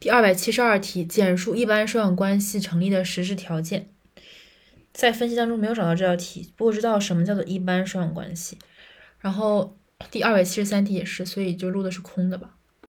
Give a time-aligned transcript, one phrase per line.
[0.00, 3.90] 第二百七十二题简述一般收养关系成立的实施条件。
[4.92, 8.58] 在分析当中没有找到这道题不知道什么叫做一般收养关系。
[9.18, 9.76] 然后
[10.10, 12.56] 第二百七十三题也是所以就录的是空的吧。